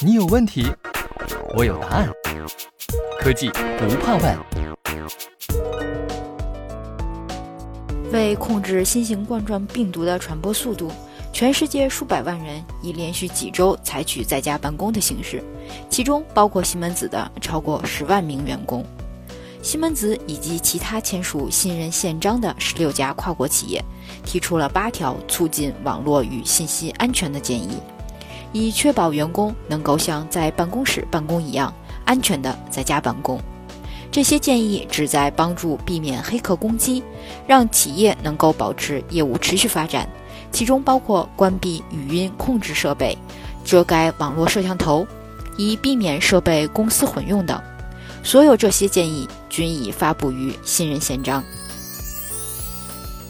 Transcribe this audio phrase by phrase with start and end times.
[0.00, 0.66] 你有问题，
[1.56, 2.08] 我有答案。
[3.20, 3.48] 科技
[3.78, 4.38] 不怕问。
[8.12, 10.90] 为控制新型冠状病毒的传播速度，
[11.32, 15.42] 全世界数百万人已连续几周采取在家办公的形式，
[15.88, 18.84] 其中包括西门子的超过十万名员工。
[19.62, 23.82] 西门子以及其他签署信任宪章的十六家跨国企业，
[24.24, 27.78] 提出了八条促进网络与信息安全的建议，
[28.52, 31.72] 以确保员工能够像在办公室办公一样
[32.04, 33.40] 安全的在家办公。
[34.10, 37.02] 这些建议旨在帮助避免黑客攻击，
[37.46, 40.06] 让企业能够保持业务持续发展。
[40.50, 43.16] 其中包括关闭语音控制设备、
[43.64, 45.06] 遮盖网络摄像头，
[45.56, 47.58] 以避免设备公私混用等。
[48.22, 51.42] 所有这些建议均已发布于信任宪章。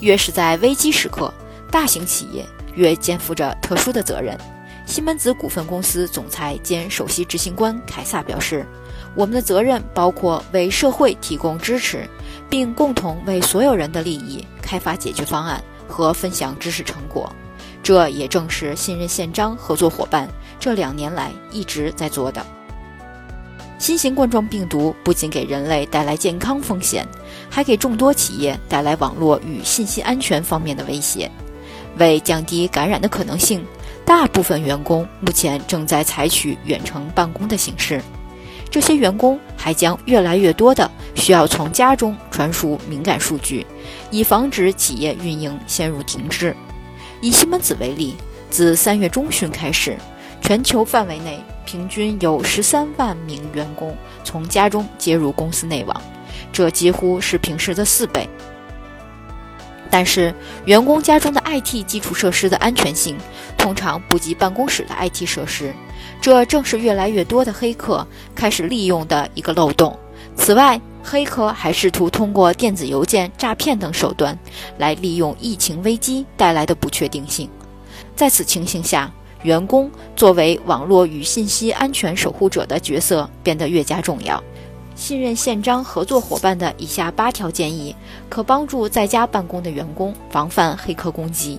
[0.00, 1.32] 越是在危机时刻，
[1.70, 4.36] 大型企业越肩负着特殊的责任。
[4.92, 8.66] 西门子股份公司总裁兼首席执行官凯撒表示。
[9.14, 12.08] 我们的责任包括为社会提供支持，
[12.48, 17.30] 并共同为所有人的利益开发解决方案和分享知识成果。
[17.82, 20.26] 这也正是信任宪章合作伙伴
[20.58, 22.42] 这两年来一直在做的。
[23.78, 27.06] 新型冠状病毒不仅给人类带来健康风险，
[27.50, 31.30] 还给众多企业带来网络与信息安全方面的威胁。
[31.98, 33.62] 为降低感染的可能性，
[34.04, 38.00] 大部分员工目前正在采取远程办公的形式。
[38.70, 43.66] 这些员工还将越来越多的需要从家中传输敏感数据，
[44.10, 46.56] 以防止企业运营陷入停滞。
[47.20, 48.14] 以西门子为例，
[48.48, 49.96] 自三月中旬开始，
[50.40, 56.02] 全球范围内平均有十三万名员工从家中接入公司内网，
[56.50, 58.26] 这几乎是平时的四倍。
[59.94, 63.14] 但是，员工家中的 IT 基础设施的安全性
[63.58, 65.70] 通常不及办公室的 IT 设施。
[66.18, 69.94] 这正是越来越多的黑客开始利用的一个漏洞。
[70.34, 74.36] 此外，黑客还试图通过电子邮件诈骗等手段
[74.78, 77.50] 来利用疫情危机带来的不确定性。
[78.16, 84.42] 在此情形下，员工作为网络与信息安全守护者的角色变得越加重要。
[84.94, 87.94] 信任宪章合作伙伴的以下八条建议，
[88.28, 91.58] 可帮助在家办公的员工防范黑客攻击。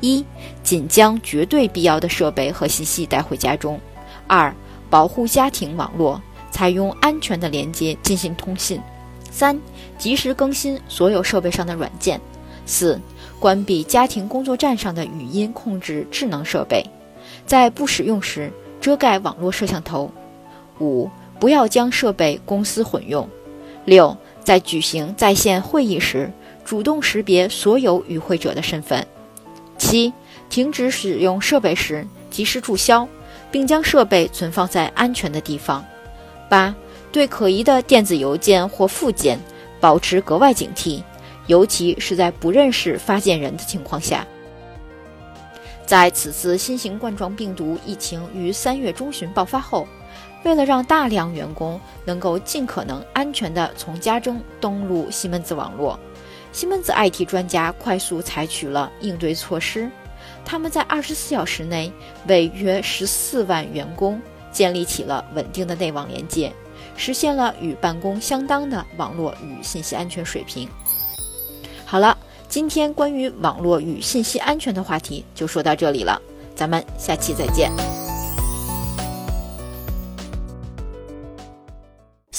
[0.00, 0.24] 一、
[0.62, 3.76] 仅将绝对必要的设备和信息带回家中；
[4.28, 4.54] 二、
[4.88, 6.20] 保护家庭网络，
[6.52, 8.78] 采用安全的连接进行通信；
[9.30, 9.60] 三、
[9.98, 12.16] 及时更新所有设备上的软件；
[12.64, 13.00] 四、
[13.40, 16.84] 关闭家庭工作站上的语音控制智能设备，
[17.44, 20.08] 在不使用时遮盖网络摄像头；
[20.78, 23.26] 五、不要将设备公私混用；
[23.84, 26.30] 六、在举行在线会议时，
[26.64, 29.06] 主动识别所有与会者的身份。
[29.76, 30.12] 七、
[30.50, 33.06] 停止使用设备时及时注销，
[33.50, 35.84] 并将设备存放在安全的地方。
[36.48, 36.74] 八、
[37.12, 39.38] 对可疑的电子邮件或附件
[39.80, 41.02] 保持格外警惕，
[41.46, 44.26] 尤其是在不认识发件人的情况下。
[45.86, 49.86] 在此次新型冠状病毒疫情于三月中旬爆发后，
[50.44, 55.98] 为了让大量员工能够尽可能安全地从家中登录西门子网络。
[56.52, 59.90] 西门子 IT 专家快速采取了应对措施，
[60.44, 61.92] 他们在二十四小时内
[62.26, 66.52] 为约十四万员工建立起了稳定的内网连接，
[66.96, 70.68] 实现了与办公相当的网络与信息安全水平。
[71.84, 72.16] 好了，
[72.48, 76.20] 今天关于网络与信息安全的话题就说到这里了，
[76.54, 77.97] 咱们下期再见。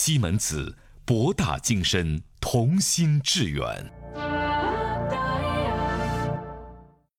[0.10, 0.76] 西门子，
[1.06, 3.92] 博大精深，同心致远。